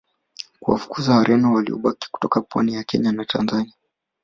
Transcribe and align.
kuwafukuza 0.59 1.15
Wareno 1.15 1.53
waliobaki 1.53 2.07
kutoka 2.11 2.41
pwani 2.41 2.73
ya 2.73 2.83
Kenya 2.83 3.11
na 3.11 3.25
Tanzania 3.25 3.73